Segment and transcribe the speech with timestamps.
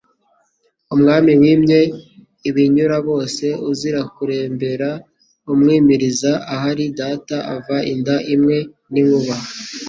[0.93, 1.79] Umwami wimye
[2.49, 4.89] ibinyuraboseUzira kurembera
[5.51, 8.57] umwimiriziAhari data ava inda imwe
[8.93, 9.35] n' inkuba